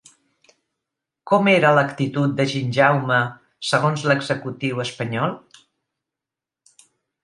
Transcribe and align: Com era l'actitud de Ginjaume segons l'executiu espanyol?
Com 1.31 1.49
era 1.51 1.73
l'actitud 1.81 2.33
de 2.41 2.47
Ginjaume 2.55 3.21
segons 3.75 4.09
l'executiu 4.11 4.85
espanyol? 4.89 5.41